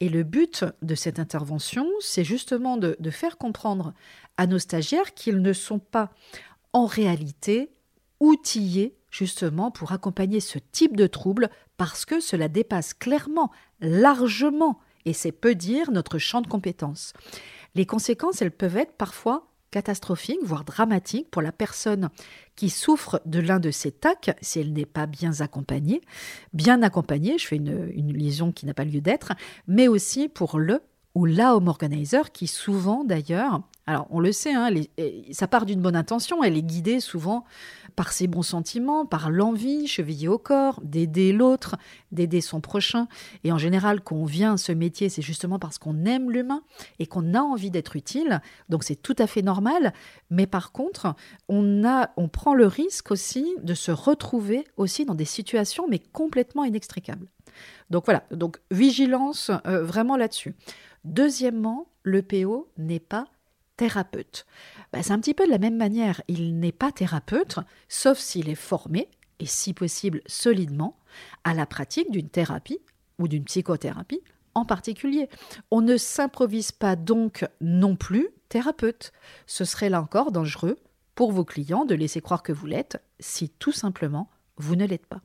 Et 0.00 0.10
le 0.10 0.22
but 0.22 0.66
de 0.82 0.94
cette 0.94 1.18
intervention, 1.18 1.88
c'est 2.00 2.24
justement 2.24 2.76
de 2.76 3.10
faire 3.10 3.38
comprendre 3.38 3.94
à 4.36 4.46
nos 4.46 4.58
stagiaires 4.58 5.14
qu'ils 5.14 5.40
ne 5.40 5.54
sont 5.54 5.78
pas 5.78 6.10
en 6.74 6.84
réalité 6.84 7.70
outillés 8.20 8.94
justement 9.16 9.70
pour 9.70 9.92
accompagner 9.92 10.40
ce 10.40 10.58
type 10.58 10.96
de 10.96 11.06
trouble 11.06 11.48
parce 11.76 12.04
que 12.04 12.20
cela 12.20 12.48
dépasse 12.48 12.94
clairement, 12.94 13.50
largement, 13.80 14.78
et 15.04 15.12
c'est 15.12 15.32
peu 15.32 15.54
dire, 15.54 15.90
notre 15.90 16.18
champ 16.18 16.42
de 16.42 16.46
compétences. 16.48 17.12
Les 17.74 17.86
conséquences, 17.86 18.42
elles 18.42 18.50
peuvent 18.50 18.76
être 18.76 18.94
parfois 18.94 19.48
catastrophiques, 19.70 20.42
voire 20.42 20.64
dramatiques 20.64 21.30
pour 21.30 21.42
la 21.42 21.52
personne 21.52 22.08
qui 22.54 22.70
souffre 22.70 23.20
de 23.26 23.40
l'un 23.40 23.60
de 23.60 23.70
ces 23.70 23.92
tacs 23.92 24.36
si 24.40 24.60
elle 24.60 24.72
n'est 24.72 24.86
pas 24.86 25.06
bien 25.06 25.40
accompagnée. 25.40 26.00
Bien 26.52 26.82
accompagnée, 26.82 27.38
je 27.38 27.46
fais 27.46 27.56
une, 27.56 27.90
une 27.94 28.12
liaison 28.12 28.52
qui 28.52 28.66
n'a 28.66 28.74
pas 28.74 28.84
lieu 28.84 29.00
d'être, 29.00 29.32
mais 29.66 29.88
aussi 29.88 30.28
pour 30.28 30.58
le 30.58 30.80
ou 31.14 31.24
la 31.24 31.56
home 31.56 31.68
organizer 31.68 32.30
qui 32.32 32.46
souvent 32.46 33.02
d'ailleurs, 33.04 33.62
alors 33.86 34.06
on 34.10 34.18
le 34.18 34.32
sait, 34.32 34.52
hein, 34.52 34.68
ça 35.30 35.46
part 35.46 35.64
d'une 35.64 35.80
bonne 35.80 35.94
intention, 35.94 36.42
elle 36.42 36.56
est 36.56 36.62
guidée 36.62 36.98
souvent 36.98 37.44
par 37.94 38.12
ses 38.12 38.26
bons 38.26 38.42
sentiments, 38.42 39.06
par 39.06 39.30
l'envie 39.30 39.86
chevillée 39.86 40.28
au 40.28 40.38
corps, 40.38 40.80
d'aider 40.82 41.32
l'autre, 41.32 41.76
d'aider 42.12 42.40
son 42.40 42.60
prochain. 42.60 43.08
Et 43.44 43.52
en 43.52 43.58
général, 43.58 44.00
quand 44.00 44.16
on 44.16 44.24
vient 44.24 44.54
à 44.54 44.56
ce 44.56 44.72
métier, 44.72 45.08
c'est 45.08 45.22
justement 45.22 45.58
parce 45.58 45.78
qu'on 45.78 46.04
aime 46.04 46.30
l'humain 46.30 46.62
et 46.98 47.06
qu'on 47.06 47.32
a 47.34 47.40
envie 47.40 47.70
d'être 47.70 47.96
utile. 47.96 48.42
Donc 48.68 48.84
c'est 48.84 48.96
tout 48.96 49.16
à 49.18 49.26
fait 49.26 49.42
normal. 49.42 49.94
Mais 50.30 50.46
par 50.46 50.72
contre, 50.72 51.14
on 51.48 52.28
prend 52.30 52.54
le 52.54 52.66
risque 52.66 53.12
aussi 53.12 53.54
de 53.62 53.74
se 53.74 53.92
retrouver 53.92 54.66
aussi 54.76 55.04
dans 55.04 55.14
des 55.14 55.24
situations 55.24 55.86
mais 55.88 56.00
complètement 56.00 56.64
inextricables. 56.64 57.28
Donc 57.90 58.04
voilà, 58.04 58.24
donc 58.30 58.58
vigilance 58.70 59.50
euh, 59.66 59.84
vraiment 59.84 60.16
là-dessus. 60.16 60.54
Deuxièmement, 61.04 61.86
le 62.02 62.20
PO 62.20 62.68
n'est 62.76 63.00
pas 63.00 63.26
thérapeute. 63.76 64.46
Bah, 64.92 65.02
c'est 65.02 65.12
un 65.12 65.20
petit 65.20 65.34
peu 65.34 65.46
de 65.46 65.50
la 65.50 65.58
même 65.58 65.76
manière. 65.76 66.22
Il 66.28 66.58
n'est 66.58 66.72
pas 66.72 66.92
thérapeute, 66.92 67.58
sauf 67.88 68.18
s'il 68.18 68.48
est 68.48 68.54
formé, 68.54 69.08
et 69.38 69.46
si 69.46 69.74
possible 69.74 70.22
solidement, 70.26 70.96
à 71.44 71.54
la 71.54 71.66
pratique 71.66 72.10
d'une 72.10 72.28
thérapie 72.28 72.80
ou 73.18 73.28
d'une 73.28 73.44
psychothérapie 73.44 74.22
en 74.54 74.64
particulier. 74.64 75.28
On 75.70 75.82
ne 75.82 75.96
s'improvise 75.96 76.72
pas 76.72 76.96
donc 76.96 77.46
non 77.60 77.96
plus 77.96 78.28
thérapeute. 78.48 79.12
Ce 79.46 79.64
serait 79.64 79.90
là 79.90 80.00
encore 80.00 80.32
dangereux 80.32 80.78
pour 81.14 81.32
vos 81.32 81.44
clients 81.44 81.84
de 81.84 81.94
laisser 81.94 82.20
croire 82.20 82.42
que 82.42 82.52
vous 82.52 82.66
l'êtes 82.66 83.02
si 83.20 83.50
tout 83.50 83.72
simplement 83.72 84.30
vous 84.56 84.76
ne 84.76 84.86
l'êtes 84.86 85.06
pas. 85.06 85.20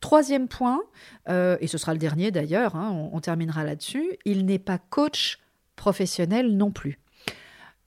Troisième 0.00 0.48
point, 0.48 0.80
euh, 1.28 1.56
et 1.60 1.66
ce 1.66 1.78
sera 1.78 1.92
le 1.92 1.98
dernier 1.98 2.30
d'ailleurs, 2.30 2.76
hein, 2.76 2.90
on, 2.92 3.16
on 3.16 3.20
terminera 3.20 3.64
là-dessus, 3.64 4.16
il 4.24 4.46
n'est 4.46 4.60
pas 4.60 4.78
coach 4.78 5.40
professionnel 5.74 6.56
non 6.56 6.70
plus. 6.70 6.98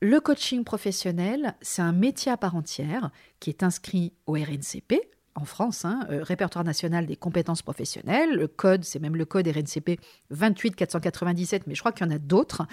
Le 0.04 0.20
coaching 0.20 0.64
professionnel, 0.64 1.54
c'est 1.62 1.84
un 1.84 1.92
métier 1.92 2.32
à 2.32 2.38
part 2.38 2.56
entière 2.56 3.12
qui 3.40 3.52
est 3.52 3.62
inscrit 3.62 4.14
au 4.26 4.34
RNCP, 4.34 5.00
en 5.36 5.46
France, 5.46 5.86
hein, 5.86 6.08
euh, 6.10 6.24
répertoire 6.24 6.66
national 6.66 7.06
des 7.06 7.16
compétences 7.16 7.62
professionnelles. 7.62 8.32
Le 8.32 8.48
code, 8.48 8.84
c'est 8.84 8.98
même 8.98 9.16
le 9.16 9.26
code 9.26 9.48
RNCP 9.48 10.00
28497, 10.32 11.68
mais 11.68 11.76
je 11.76 11.82
crois 11.82 11.92
qu'il 11.92 12.08
y 12.08 12.10
en 12.10 12.16
a 12.16 12.18
d'autres, 12.18 12.64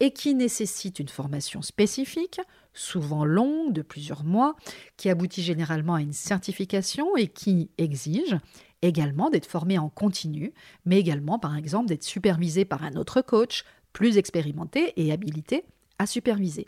et 0.00 0.12
qui 0.12 0.34
nécessite 0.34 0.98
une 0.98 1.08
formation 1.08 1.62
spécifique, 1.62 2.40
souvent 2.74 3.24
longue, 3.24 3.72
de 3.72 3.82
plusieurs 3.82 4.24
mois, 4.24 4.56
qui 4.96 5.08
aboutit 5.08 5.42
généralement 5.42 5.94
à 5.94 6.00
une 6.00 6.12
certification 6.12 7.16
et 7.16 7.28
qui 7.28 7.70
exige 7.78 8.36
également 8.82 9.30
d'être 9.30 9.46
formé 9.46 9.78
en 9.78 9.88
continu, 9.88 10.52
mais 10.84 10.98
également, 10.98 11.38
par 11.38 11.56
exemple, 11.56 11.86
d'être 11.86 12.02
supervisé 12.02 12.64
par 12.64 12.82
un 12.82 12.96
autre 12.96 13.20
coach 13.20 13.62
plus 13.92 14.18
expérimenté 14.18 14.92
et 14.96 15.12
habilité 15.12 15.64
à 15.98 16.06
superviser. 16.06 16.66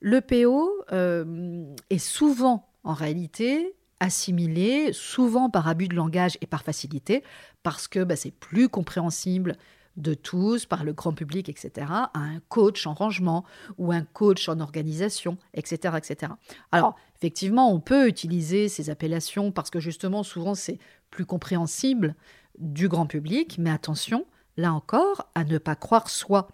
Le 0.00 0.20
PO 0.20 0.70
euh, 0.92 1.64
est 1.90 1.98
souvent, 1.98 2.68
en 2.84 2.94
réalité, 2.94 3.74
assimilé, 4.00 4.92
souvent 4.92 5.48
par 5.50 5.68
abus 5.68 5.88
de 5.88 5.94
langage 5.94 6.36
et 6.40 6.46
par 6.46 6.62
facilité, 6.62 7.22
parce 7.62 7.88
que 7.88 8.04
bah, 8.04 8.16
c'est 8.16 8.30
plus 8.30 8.68
compréhensible 8.68 9.56
de 9.96 10.12
tous, 10.12 10.66
par 10.66 10.84
le 10.84 10.92
grand 10.92 11.12
public, 11.12 11.48
etc., 11.48 11.86
à 11.88 12.10
un 12.14 12.40
coach 12.48 12.86
en 12.86 12.92
rangement 12.92 13.44
ou 13.78 13.92
un 13.92 14.02
coach 14.02 14.48
en 14.48 14.60
organisation, 14.60 15.38
etc., 15.54 15.94
etc. 15.96 16.32
Alors, 16.70 16.96
effectivement, 17.16 17.72
on 17.72 17.80
peut 17.80 18.06
utiliser 18.06 18.68
ces 18.68 18.90
appellations 18.90 19.52
parce 19.52 19.70
que 19.70 19.80
justement, 19.80 20.22
souvent, 20.22 20.54
c'est 20.54 20.78
plus 21.10 21.24
compréhensible 21.24 22.14
du 22.58 22.88
grand 22.88 23.06
public, 23.06 23.56
mais 23.58 23.70
attention, 23.70 24.26
là 24.58 24.74
encore, 24.74 25.30
à 25.34 25.44
ne 25.44 25.56
pas 25.56 25.76
croire 25.76 26.10
soi 26.10 26.48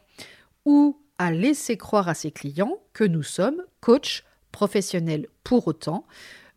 ou 0.64 1.01
à 1.22 1.30
laisser 1.30 1.76
croire 1.76 2.08
à 2.08 2.14
ses 2.14 2.32
clients 2.32 2.80
que 2.92 3.04
nous 3.04 3.22
sommes 3.22 3.62
coachs 3.80 4.24
professionnels 4.50 5.28
pour 5.44 5.68
autant. 5.68 6.04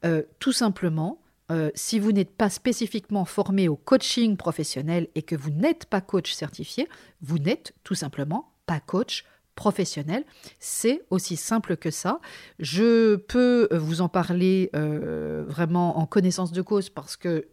Euh, 0.03 0.24
tout 0.39 0.53
simplement, 0.53 1.22
euh, 1.51 1.69
si 1.75 2.00
vous 2.00 2.12
n'êtes 2.12 2.36
pas 2.36 2.50
spécifiquement 2.50 3.25
formé 3.25 3.67
au 3.69 3.75
coaching 3.75 4.38
professionnel 4.38 5.07
et 5.13 5.22
que 5.22 5.36
vous 5.36 5.51
n'êtes 5.51 5.86
pas 5.86 6.01
coach 6.01 6.34
certifié, 6.34 6.89
vous 7.22 7.38
n'êtes 7.38 7.75
tout 7.84 7.93
simplement 7.93 8.53
pas 8.65 8.79
coach 8.79 9.25
professionnel. 9.53 10.24
C'est 10.60 11.03
aussi 11.12 11.38
simple 11.38 11.77
que 11.77 11.91
ça. 11.91 12.19
Je 12.57 13.17
peux 13.17 13.67
vous 13.72 14.01
en 14.01 14.10
parler 14.10 14.72
euh, 14.75 15.43
vraiment 15.48 16.00
en 16.00 16.07
connaissance 16.07 16.51
de 16.51 16.63
cause 16.63 16.89
parce 16.89 17.17
que 17.17 17.45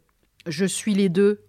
je 0.47 0.65
suis 0.65 0.95
les 0.95 1.11
deux 1.11 1.45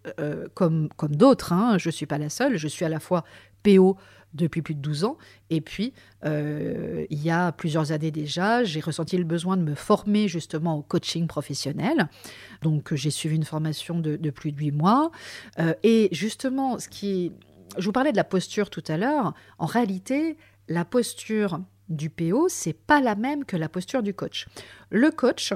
comme, 0.54 0.90
comme 0.98 1.16
d'autres. 1.16 1.54
Hein. 1.54 1.78
Je 1.78 1.88
ne 1.88 1.92
suis 1.94 2.06
pas 2.06 2.18
la 2.18 2.30
seule. 2.30 2.58
Je 2.58 2.68
suis 2.68 2.84
à 2.84 2.90
la 2.90 3.00
fois 3.00 3.24
PO 3.64 3.98
depuis 4.34 4.62
plus 4.62 4.76
de 4.76 4.80
12 4.80 5.04
ans. 5.04 5.18
Et 5.50 5.62
puis, 5.62 5.94
euh, 6.26 7.06
il 7.10 7.22
y 7.22 7.30
a 7.30 7.52
plusieurs 7.52 7.92
années 7.92 8.12
déjà, 8.12 8.64
j'ai 8.64 8.80
ressenti 8.80 9.18
le 9.18 9.24
besoin 9.24 9.58
de 9.58 9.64
me 9.64 9.76
former 9.76 10.28
justement 10.28 10.78
au 10.78 10.82
coaching 10.82 11.28
professionnel. 11.28 12.10
Donc, 12.62 12.94
j'ai 12.94 13.12
suivi 13.12 13.36
une 13.36 13.46
formation 13.46 14.00
de, 14.00 14.18
plus 14.30 14.52
de 14.52 14.58
8 14.58 14.72
mois. 14.72 15.12
Euh, 15.60 15.74
et 15.84 16.10
justement, 16.12 16.80
ce 16.80 16.90
qui... 16.90 17.32
Je 17.78 17.86
vous 17.86 17.92
parlais 17.92 18.12
de 18.12 18.18
la 18.18 18.24
posture 18.24 18.70
tout 18.70 18.84
à 18.88 18.98
l'heure. 18.98 19.34
En 19.58 19.66
réalité, 19.66 20.38
la 20.68 20.86
posture 20.86 21.60
du 21.90 22.10
PO, 22.10 22.48
c'est 22.50 22.74
pas 22.74 23.02
la 23.02 23.16
même 23.16 23.46
que 23.46 23.58
la 23.58 23.70
posture 23.70 24.04
du 24.04 24.14
coach. 24.14 24.48
Le 24.90 25.10
coach, 25.12 25.54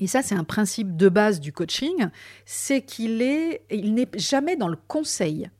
et 0.00 0.06
ça, 0.06 0.22
c'est 0.22 0.34
un 0.34 0.44
principe 0.44 0.96
de 0.96 1.08
base 1.08 1.40
du 1.40 1.52
coaching, 1.52 2.08
c'est 2.44 2.82
qu'il 2.82 3.22
est, 3.22 3.62
il 3.70 3.94
n'est 3.94 4.08
jamais 4.16 4.56
dans 4.56 4.68
le 4.68 4.76
conseil. 4.88 5.50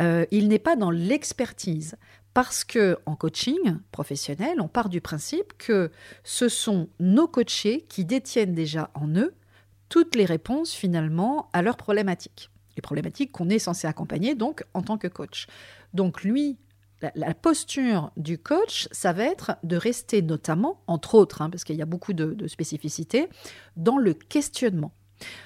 Euh, 0.00 0.26
il 0.30 0.48
n'est 0.48 0.58
pas 0.58 0.76
dans 0.76 0.90
l'expertise. 0.90 1.96
Parce 2.34 2.62
que 2.62 2.98
en 3.04 3.16
coaching 3.16 3.78
professionnel, 3.90 4.60
on 4.60 4.68
part 4.68 4.88
du 4.88 5.00
principe 5.00 5.54
que 5.58 5.90
ce 6.22 6.48
sont 6.48 6.88
nos 7.00 7.26
coachés 7.26 7.84
qui 7.88 8.04
détiennent 8.04 8.54
déjà 8.54 8.90
en 8.94 9.08
eux 9.16 9.34
toutes 9.88 10.14
les 10.14 10.24
réponses 10.24 10.72
finalement 10.72 11.48
à 11.52 11.62
leurs 11.62 11.76
problématiques. 11.76 12.50
Les 12.76 12.82
problématiques 12.82 13.32
qu'on 13.32 13.48
est 13.48 13.58
censé 13.58 13.88
accompagner 13.88 14.36
donc 14.36 14.62
en 14.72 14.82
tant 14.82 14.98
que 14.98 15.08
coach. 15.08 15.46
Donc 15.94 16.22
lui 16.22 16.58
la, 17.14 17.34
posture 17.34 18.10
du 18.16 18.38
coach, 18.38 18.88
ça 18.90 19.12
va 19.12 19.24
être 19.24 19.56
de 19.62 19.76
rester 19.76 20.22
notamment, 20.22 20.82
entre 20.86 21.14
autres, 21.14 21.42
hein, 21.42 21.50
parce 21.50 21.64
qu'il 21.64 21.76
y 21.76 21.82
a 21.82 21.86
beaucoup 21.86 22.12
de, 22.12 22.46
spécificités, 22.48 23.28
dans 23.76 23.98
le 23.98 24.14
questionnement. 24.14 24.92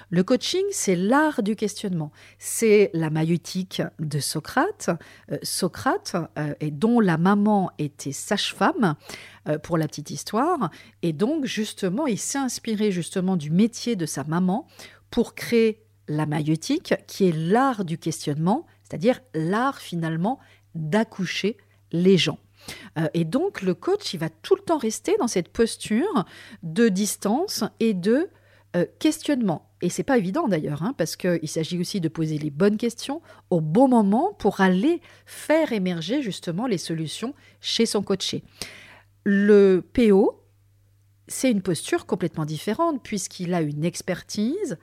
Le 0.09 0.23
coaching, 0.23 0.63
c'est 0.71 0.95
l'art 0.95 1.43
du 1.43 1.55
questionnement. 1.55 2.11
C'est 2.37 2.91
la 2.93 3.09
maïeutique 3.09 3.81
de 3.99 4.19
Socrate. 4.19 4.89
Euh, 5.31 5.37
Socrate, 5.43 6.15
euh, 6.37 6.53
et 6.59 6.71
dont 6.71 6.99
la 6.99 7.17
maman 7.17 7.71
était 7.79 8.11
sage-femme, 8.11 8.95
euh, 9.47 9.57
pour 9.57 9.77
la 9.77 9.87
petite 9.87 10.11
histoire, 10.11 10.69
et 11.01 11.13
donc 11.13 11.45
justement, 11.45 12.07
il 12.07 12.19
s'est 12.19 12.37
inspiré 12.37 12.91
justement 12.91 13.35
du 13.35 13.49
métier 13.49 13.95
de 13.95 14.05
sa 14.05 14.23
maman 14.23 14.67
pour 15.09 15.35
créer 15.35 15.83
la 16.07 16.25
maïeutique, 16.25 16.93
qui 17.07 17.27
est 17.27 17.35
l'art 17.35 17.85
du 17.85 17.97
questionnement, 17.97 18.65
c'est-à-dire 18.83 19.19
l'art 19.33 19.79
finalement 19.79 20.39
d'accoucher 20.75 21.57
les 21.91 22.17
gens. 22.17 22.39
Euh, 22.97 23.07
et 23.13 23.25
donc 23.25 23.61
le 23.61 23.73
coach, 23.73 24.13
il 24.13 24.19
va 24.19 24.29
tout 24.29 24.55
le 24.55 24.61
temps 24.61 24.77
rester 24.77 25.15
dans 25.17 25.27
cette 25.27 25.49
posture 25.49 26.25
de 26.61 26.89
distance 26.89 27.63
et 27.79 27.93
de 27.93 28.29
euh, 28.75 28.85
questionnement. 28.99 29.69
Et 29.81 29.89
c'est 29.89 30.03
pas 30.03 30.17
évident 30.17 30.47
d'ailleurs, 30.47 30.83
hein, 30.83 30.95
parce 30.97 31.15
qu'il 31.15 31.47
s'agit 31.47 31.79
aussi 31.79 32.01
de 32.01 32.07
poser 32.07 32.37
les 32.37 32.49
bonnes 32.49 32.77
questions 32.77 33.21
au 33.49 33.61
bon 33.61 33.87
moment 33.87 34.33
pour 34.33 34.61
aller 34.61 35.01
faire 35.25 35.73
émerger 35.73 36.21
justement 36.21 36.65
les 36.65 36.77
solutions 36.77 37.35
chez 37.61 37.85
son 37.85 38.01
coaché. 38.01 38.43
Le 39.25 39.83
PO, 39.93 40.41
c'est 41.27 41.51
une 41.51 41.61
posture 41.61 42.05
complètement 42.05 42.45
différente 42.45 43.01
puisqu'il 43.03 43.53
a 43.53 43.61
une 43.61 43.85
expertise, 43.85 44.77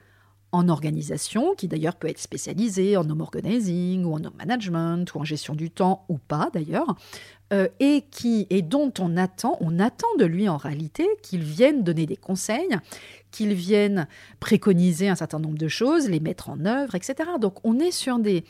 en 0.51 0.67
organisation, 0.67 1.55
qui 1.55 1.67
d'ailleurs 1.67 1.95
peut 1.95 2.09
être 2.09 2.19
spécialisée 2.19 2.97
en 2.97 3.09
home 3.09 3.21
organizing 3.21 4.03
ou 4.05 4.13
en 4.13 4.23
home 4.23 4.33
management 4.37 5.13
ou 5.13 5.19
en 5.19 5.23
gestion 5.23 5.55
du 5.55 5.69
temps 5.69 6.05
ou 6.09 6.17
pas 6.17 6.49
d'ailleurs, 6.53 6.95
euh, 7.53 7.67
et 7.79 8.05
qui 8.11 8.47
et 8.49 8.61
dont 8.61 8.93
on 8.99 9.17
attend, 9.17 9.57
on 9.61 9.79
attend 9.79 10.07
de 10.17 10.25
lui 10.25 10.49
en 10.49 10.57
réalité 10.57 11.07
qu'il 11.21 11.43
vienne 11.43 11.83
donner 11.83 12.05
des 12.05 12.17
conseils, 12.17 12.77
qu'il 13.31 13.53
vienne 13.53 14.07
préconiser 14.39 15.09
un 15.09 15.15
certain 15.15 15.39
nombre 15.39 15.57
de 15.57 15.67
choses, 15.67 16.09
les 16.09 16.19
mettre 16.19 16.49
en 16.49 16.65
œuvre, 16.65 16.95
etc. 16.95 17.15
Donc 17.39 17.59
on 17.63 17.79
est 17.79 17.91
sur 17.91 18.19
des 18.19 18.43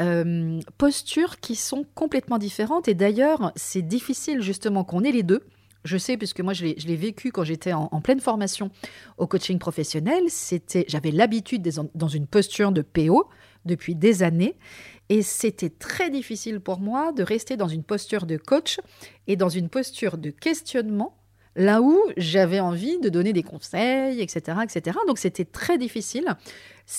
euh, 0.00 0.60
postures 0.78 1.40
qui 1.40 1.54
sont 1.54 1.86
complètement 1.94 2.38
différentes 2.38 2.88
et 2.88 2.94
d'ailleurs 2.94 3.52
c'est 3.56 3.82
difficile 3.82 4.42
justement 4.42 4.84
qu'on 4.84 5.04
ait 5.04 5.12
les 5.12 5.22
deux 5.22 5.42
je 5.86 5.96
sais, 5.96 6.16
puisque 6.16 6.40
moi, 6.40 6.52
je 6.52 6.64
l'ai 6.64 6.96
vécu 6.96 7.32
quand 7.32 7.44
j'étais 7.44 7.72
en, 7.72 8.00
pleine 8.00 8.20
formation 8.20 8.70
au 9.18 9.26
coaching 9.26 9.58
professionnel. 9.58 10.24
C'était, 10.28 10.84
J'avais 10.88 11.10
l'habitude 11.10 11.68
dans 11.94 12.08
une 12.08 12.26
posture 12.26 12.72
de 12.72 12.82
PO 12.82 13.28
depuis 13.64 13.94
des 13.94 14.22
années. 14.22 14.56
Et 15.08 15.22
c'était 15.22 15.70
très 15.70 16.10
difficile 16.10 16.60
pour 16.60 16.80
moi 16.80 17.12
de 17.12 17.22
rester 17.22 17.56
dans 17.56 17.68
une 17.68 17.84
posture 17.84 18.26
de 18.26 18.36
coach 18.36 18.78
et 19.26 19.36
dans 19.36 19.48
une 19.48 19.68
posture 19.68 20.18
de 20.18 20.30
questionnement, 20.30 21.16
là 21.54 21.80
où 21.80 21.98
j'avais 22.16 22.58
envie 22.58 22.98
de 22.98 23.08
donner 23.08 23.32
des 23.32 23.44
conseils, 23.44 24.20
etc. 24.20 24.58
etc. 24.64 24.98
Donc 25.06 25.18
c'était 25.18 25.44
très 25.44 25.78
difficile. 25.78 26.36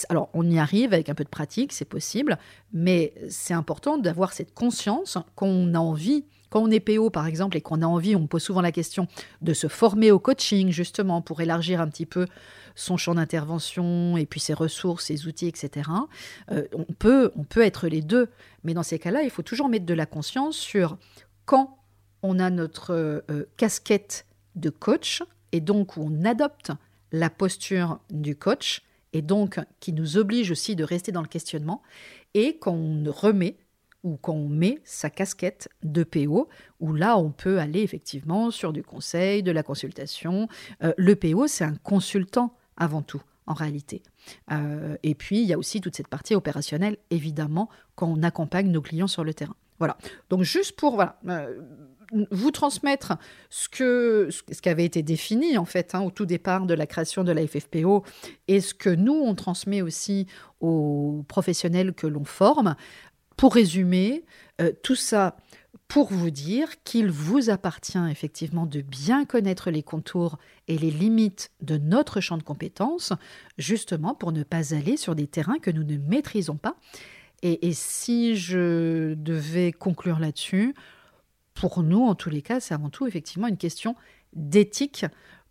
Alors 0.08 0.30
on 0.34 0.50
y 0.50 0.58
arrive 0.58 0.94
avec 0.94 1.10
un 1.10 1.16
peu 1.16 1.26
de 1.26 1.30
pratique, 1.30 1.74
c'est 1.74 1.86
possible, 1.86 2.38
mais 2.72 3.14
c'est 3.30 3.54
important 3.54 3.98
d'avoir 3.98 4.32
cette 4.32 4.54
conscience 4.54 5.18
qu'on 5.36 5.74
a 5.74 5.80
envie 5.80 6.26
quand 6.50 6.62
on 6.62 6.72
est 6.72 6.80
PO, 6.80 7.10
par 7.10 7.28
exemple, 7.28 7.58
et 7.58 7.62
qu'on 7.62 7.82
a 7.82 7.86
envie, 7.86 8.16
on 8.16 8.28
pose 8.28 8.44
souvent 8.44 8.62
la 8.62 8.72
question 8.72 9.08
de 9.42 9.54
se 9.54 9.68
former 9.68 10.12
au 10.12 10.20
coaching, 10.20 10.70
justement, 10.70 11.22
pour 11.22 11.42
élargir 11.42 11.82
un 11.82 11.88
petit 11.88 12.06
peu 12.06 12.28
son 12.76 12.96
champ 12.96 13.16
d'intervention 13.16 14.18
et 14.18 14.26
puis 14.26 14.40
ses 14.40 14.54
ressources, 14.54 15.06
ses 15.06 15.28
outils, 15.28 15.48
etc. 15.48 15.90
Euh, 16.52 16.66
on, 16.74 16.94
peut, 16.94 17.32
on 17.36 17.46
être 17.60 17.88
les 17.88 18.02
deux. 18.02 18.30
Mais 18.64 18.74
dans 18.74 18.84
ces 18.84 19.00
cas-là, 19.00 19.24
il 19.24 19.30
faut 19.30 19.42
toujours 19.42 19.68
mettre 19.68 19.86
de 19.86 19.94
la 19.94 20.06
conscience 20.06 20.56
sur 20.56 20.98
quand 21.46 21.78
on 22.22 22.40
a 22.40 22.50
notre 22.50 22.94
euh, 22.94 23.50
casquette 23.58 24.26
de 24.56 24.70
coach 24.70 25.24
et 25.52 25.60
donc 25.60 25.98
où 25.98 26.02
on 26.04 26.26
adopte 26.26 26.72
la 27.12 27.30
posture 27.30 28.00
du 28.10 28.36
coach 28.36 28.82
et 29.14 29.22
donc 29.22 29.60
qui 29.80 29.94
nous 29.94 30.18
oblige 30.18 30.52
aussi 30.52 30.76
de 30.76 30.84
rester 30.84 31.12
dans 31.12 31.22
le 31.22 31.28
questionnement 31.28 31.82
et 32.34 32.58
qu'on 32.58 33.04
remet 33.08 33.58
ou 34.08 34.18
quand 34.22 34.34
on 34.34 34.48
met 34.48 34.80
sa 34.84 35.10
casquette 35.10 35.70
de 35.84 36.04
PO, 36.04 36.48
où 36.80 36.94
là 36.94 37.18
on 37.18 37.32
peut 37.32 37.60
aller 37.60 37.82
effectivement 37.82 38.52
sur 38.52 38.72
du 38.72 38.84
conseil, 38.84 39.44
de 39.44 39.52
la 39.52 39.64
consultation. 39.64 40.48
Euh, 40.84 40.94
le 40.98 41.16
PO, 41.16 41.48
c'est 41.48 41.66
un 41.66 41.76
consultant 41.76 42.56
avant 42.78 43.02
tout, 43.02 43.22
en 43.46 43.54
réalité. 43.54 44.04
Euh, 44.52 44.96
et 45.04 45.16
puis, 45.16 45.42
il 45.42 45.48
y 45.48 45.54
a 45.54 45.58
aussi 45.58 45.82
toute 45.82 45.96
cette 45.96 46.08
partie 46.08 46.36
opérationnelle, 46.36 46.98
évidemment, 47.10 47.70
quand 47.96 48.08
on 48.08 48.24
accompagne 48.24 48.70
nos 48.72 48.82
clients 48.82 49.08
sur 49.08 49.24
le 49.24 49.34
terrain. 49.34 49.56
Voilà. 49.80 49.98
Donc, 50.30 50.44
juste 50.44 50.76
pour 50.76 51.02
euh, 51.02 51.58
vous 52.32 52.52
transmettre 52.52 53.18
ce, 53.50 53.68
que, 53.70 54.30
ce 54.32 54.62
qui 54.62 54.70
avait 54.70 54.86
été 54.86 55.04
défini, 55.04 55.58
en 55.58 55.66
fait, 55.66 55.94
hein, 55.94 56.02
au 56.02 56.12
tout 56.12 56.26
départ 56.26 56.66
de 56.66 56.74
la 56.74 56.88
création 56.88 57.24
de 57.24 57.32
la 57.32 57.46
FFPO, 57.46 58.04
et 58.48 58.62
ce 58.62 58.74
que 58.74 58.90
nous, 58.90 59.14
on 59.14 59.36
transmet 59.36 59.82
aussi 59.82 60.28
aux 60.60 61.24
professionnels 61.28 61.94
que 61.94 62.08
l'on 62.08 62.24
forme, 62.24 62.76
pour 63.38 63.54
résumer, 63.54 64.26
euh, 64.60 64.72
tout 64.84 64.96
ça 64.96 65.38
pour 65.88 66.12
vous 66.12 66.32
dire 66.32 66.84
qu'il 66.84 67.10
vous 67.10 67.50
appartient 67.50 67.98
effectivement 68.12 68.66
de 68.66 68.82
bien 68.82 69.24
connaître 69.24 69.72
les 69.72 69.84
contours 69.84 70.38
et 70.68 70.78
les 70.78 70.92
limites 70.92 71.52
de 71.62 71.78
notre 71.78 72.20
champ 72.20 72.38
de 72.38 72.44
compétences, 72.44 73.14
justement 73.58 74.14
pour 74.14 74.34
ne 74.34 74.44
pas 74.44 74.74
aller 74.76 74.98
sur 74.98 75.16
des 75.16 75.28
terrains 75.28 75.60
que 75.60 75.72
nous 75.72 75.86
ne 75.86 75.98
maîtrisons 75.98 76.58
pas. 76.58 76.76
Et, 77.42 77.68
et 77.68 77.74
si 77.74 78.36
je 78.36 79.14
devais 79.14 79.72
conclure 79.72 80.20
là-dessus, 80.20 80.74
pour 81.54 81.84
nous, 81.84 82.04
en 82.04 82.16
tous 82.16 82.30
les 82.30 82.42
cas, 82.42 82.60
c'est 82.60 82.74
avant 82.74 82.90
tout 82.90 83.08
effectivement 83.08 83.48
une 83.48 83.58
question 83.58 83.96
d'éthique 84.34 85.06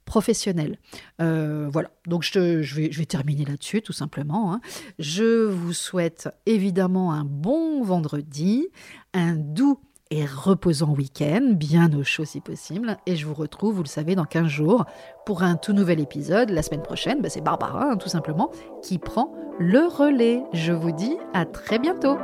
professionnel. 0.07 0.79
Euh, 1.21 1.69
voilà, 1.71 1.91
donc 2.07 2.23
je, 2.23 2.39
vais, 2.39 2.63
je, 2.63 2.99
vais, 2.99 3.05
terminer 3.05 3.45
là-dessus 3.45 3.83
tout 3.83 3.93
simplement. 3.93 4.55
Hein. 4.55 4.61
Je 4.99 5.45
vous 5.45 5.75
souhaite 5.75 6.31
évidemment 6.47 7.13
un 7.13 7.25
bon 7.25 7.83
vendredi, 7.83 8.69
un 9.13 9.35
doux 9.35 9.79
et 10.11 10.25
reposant 10.25 10.95
week-end, 10.95 11.53
bien 11.53 11.93
au 11.93 12.05
chaud 12.05 12.25
si 12.25 12.41
possible, 12.41 12.97
et 13.07 13.17
je 13.17 13.27
vous 13.27 13.35
retrouve, 13.35 13.75
vous 13.75 13.83
le 13.83 13.89
savez, 13.89 14.15
dans 14.15 14.25
15 14.25 14.47
jours 14.47 14.87
pour 15.27 15.43
un 15.43 15.57
tout 15.57 15.73
nouvel 15.73 16.01
épisode. 16.01 16.51
La 16.51 16.63
semaine 16.63 16.83
prochaine, 16.83 17.21
bah, 17.21 17.29
c'est 17.29 17.41
Barbara, 17.41 17.91
hein, 17.91 17.97
tout 17.97 18.09
simplement, 18.09 18.51
qui 18.83 18.99
prend 18.99 19.35
le 19.59 19.87
relais. 19.87 20.43
Je 20.53 20.73
vous 20.73 20.93
dis 20.93 21.17
à 21.35 21.45
très 21.45 21.81
bientôt. 21.81 22.17